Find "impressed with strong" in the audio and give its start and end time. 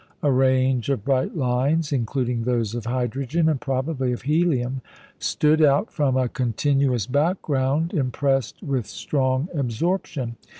7.93-9.47